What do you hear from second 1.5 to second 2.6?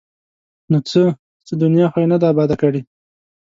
دنیا خو یې نه ده اباد